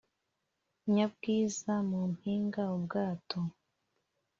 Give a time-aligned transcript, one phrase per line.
[0.93, 3.39] Nyabwiza mu mpinga-Ubwato.